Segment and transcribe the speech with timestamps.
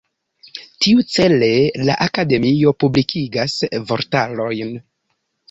[0.85, 1.49] Tiucele
[1.89, 3.59] la Akademio publikigas
[3.93, 4.75] vortarojn.